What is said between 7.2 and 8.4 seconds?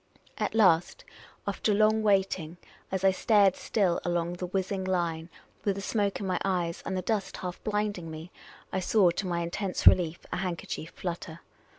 half blinding me,